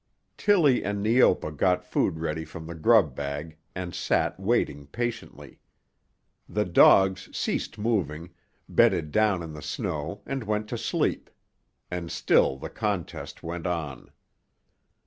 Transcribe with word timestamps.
Tillie 0.35 0.83
and 0.83 1.03
Neopa 1.03 1.51
got 1.51 1.83
food 1.85 2.17
ready 2.17 2.43
from 2.43 2.65
the 2.65 2.73
grub 2.73 3.15
bag 3.15 3.55
and 3.75 3.93
sat 3.93 4.39
waiting 4.39 4.87
patiently; 4.87 5.59
the 6.49 6.65
dogs 6.65 7.29
ceased 7.37 7.77
moving, 7.77 8.31
bedded 8.67 9.11
down 9.11 9.43
in 9.43 9.53
the 9.53 9.61
snow 9.61 10.23
and 10.25 10.43
went 10.43 10.67
to 10.69 10.75
sleep; 10.79 11.29
and 11.91 12.11
still 12.11 12.57
the 12.57 12.67
contest 12.67 13.43
went 13.43 13.67
on. 13.67 14.09